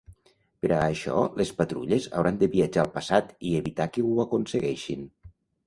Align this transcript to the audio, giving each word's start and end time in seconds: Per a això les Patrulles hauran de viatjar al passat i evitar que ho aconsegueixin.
Per 0.63 0.69
a 0.77 0.79
això 0.85 1.25
les 1.41 1.51
Patrulles 1.59 2.09
hauran 2.21 2.41
de 2.45 2.49
viatjar 2.55 2.87
al 2.87 2.91
passat 2.97 3.31
i 3.53 3.55
evitar 3.63 3.89
que 3.93 4.07
ho 4.09 4.17
aconsegueixin. 4.27 5.09